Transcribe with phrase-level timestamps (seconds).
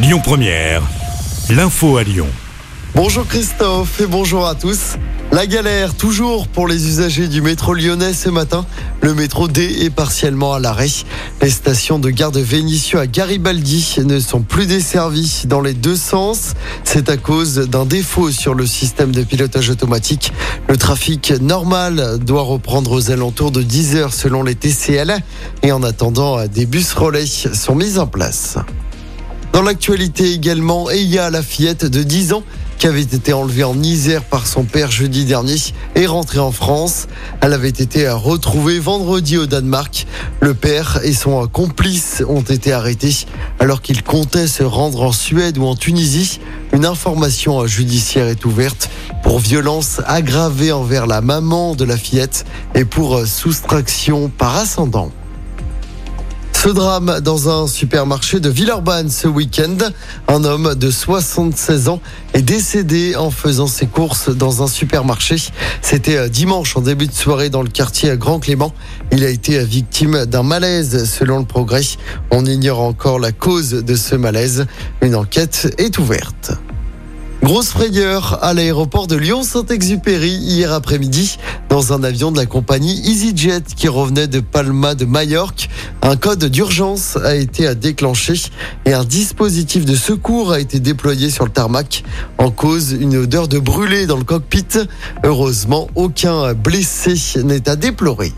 [0.00, 0.82] Lyon Première,
[1.50, 2.28] l'info à Lyon.
[2.94, 4.94] Bonjour Christophe et bonjour à tous.
[5.32, 8.64] La galère toujours pour les usagers du métro lyonnais ce matin.
[9.02, 10.86] Le métro D est partiellement à l'arrêt.
[11.42, 12.44] Les stations de gare de
[12.96, 16.54] à Garibaldi ne sont plus desservies dans les deux sens.
[16.84, 20.32] C'est à cause d'un défaut sur le système de pilotage automatique.
[20.68, 25.18] Le trafic normal doit reprendre aux alentours de 10 heures selon les TCL.
[25.64, 28.58] Et en attendant, des bus relais sont mis en place.
[29.58, 32.44] Dans l'actualité également, Eya, la fillette de 10 ans,
[32.78, 35.56] qui avait été enlevée en Isère par son père jeudi dernier,
[35.96, 37.08] est rentrée en France.
[37.40, 40.06] Elle avait été retrouvée vendredi au Danemark.
[40.40, 43.26] Le père et son complice ont été arrêtés
[43.58, 46.38] alors qu'ils comptaient se rendre en Suède ou en Tunisie.
[46.72, 48.88] Une information judiciaire est ouverte
[49.24, 52.44] pour violence aggravée envers la maman de la fillette
[52.76, 55.10] et pour soustraction par ascendant.
[56.60, 59.76] Ce drame dans un supermarché de Villeurbanne ce week-end.
[60.26, 62.00] Un homme de 76 ans
[62.34, 65.36] est décédé en faisant ses courses dans un supermarché.
[65.82, 68.74] C'était dimanche en début de soirée dans le quartier Grand Clément.
[69.12, 71.82] Il a été victime d'un malaise selon le progrès.
[72.32, 74.66] On ignore encore la cause de ce malaise.
[75.00, 76.50] Une enquête est ouverte.
[77.40, 83.62] Grosse frayeur à l'aéroport de Lyon-Saint-Exupéry hier après-midi dans un avion de la compagnie EasyJet
[83.76, 85.70] qui revenait de Palma de Majorque.
[86.02, 88.34] Un code d'urgence a été déclenché
[88.86, 92.02] et un dispositif de secours a été déployé sur le tarmac.
[92.38, 94.66] En cause, une odeur de brûlé dans le cockpit.
[95.22, 98.32] Heureusement, aucun blessé n'est à déplorer.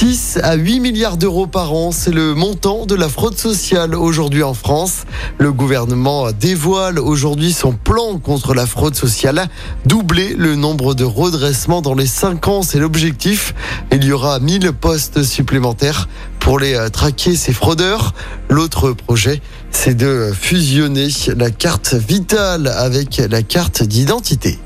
[0.00, 4.44] 6 à 8 milliards d'euros par an, c'est le montant de la fraude sociale aujourd'hui
[4.44, 5.06] en France.
[5.38, 9.48] Le gouvernement dévoile aujourd'hui son plan contre la fraude sociale.
[9.86, 13.56] Doubler le nombre de redressements dans les 5 ans, c'est l'objectif.
[13.90, 18.14] Il y aura 1000 postes supplémentaires pour les traquer ces fraudeurs.
[18.48, 24.60] L'autre projet, c'est de fusionner la carte vitale avec la carte d'identité.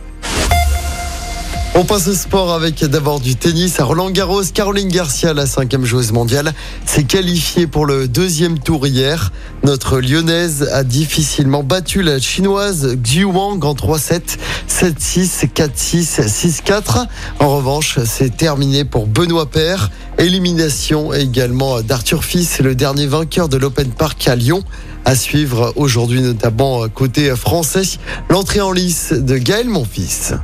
[1.74, 4.42] On passe au sport avec d'abord du tennis à Roland Garros.
[4.52, 6.52] Caroline Garcia, la cinquième joueuse mondiale,
[6.84, 9.32] s'est qualifiée pour le deuxième tour hier.
[9.64, 14.36] Notre lyonnaise a difficilement battu la chinoise Xu Wang en 3-7,
[14.68, 17.06] 7-6, 4-6, 6-4.
[17.38, 19.90] En revanche, c'est terminé pour Benoît Paire.
[20.18, 24.62] Élimination également d'Arthur Fils, le dernier vainqueur de l'Open Park à Lyon.
[25.06, 27.98] À suivre aujourd'hui notamment côté français,
[28.28, 30.34] l'entrée en lice de Gaël Monfils.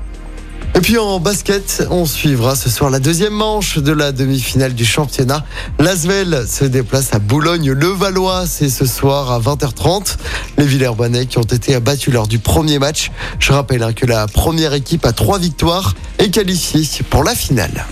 [0.74, 4.84] Et puis en basket, on suivra ce soir la deuxième manche de la demi-finale du
[4.84, 5.44] championnat.
[5.78, 8.46] L'Asvel se déplace à Boulogne-le-Valois.
[8.46, 10.16] C'est ce soir à 20h30.
[10.56, 13.10] Les Villers-Banais qui ont été abattus lors du premier match.
[13.38, 17.86] Je rappelle hein, que la première équipe a trois victoires est qualifiée pour la finale.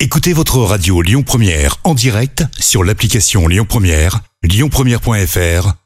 [0.00, 5.85] Écoutez votre radio Lyon Première en direct sur l'application Lyon Première, lyonpremière.fr